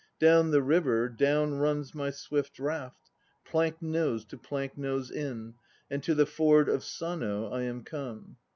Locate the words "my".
1.93-2.09